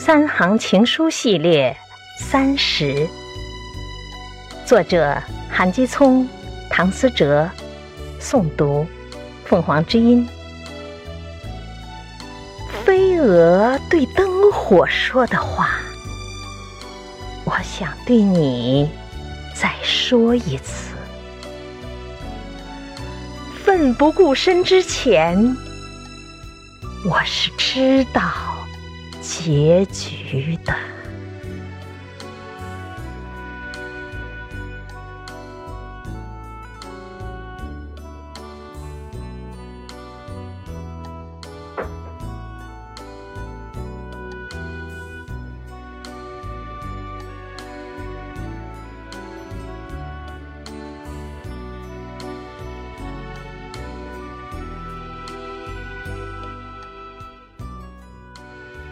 [0.00, 1.76] 三行情书系列
[2.20, 3.06] 三十，
[4.64, 6.26] 作者韩基聪、
[6.70, 7.50] 唐思哲，
[8.20, 8.86] 诵读
[9.44, 10.26] 凤凰之音。
[12.84, 15.68] 飞蛾对灯火说的话，
[17.44, 18.88] 我想对你
[19.52, 20.94] 再说一次。
[23.64, 25.56] 奋不顾身之前，
[27.04, 28.22] 我是知道
[29.38, 30.97] 结局的。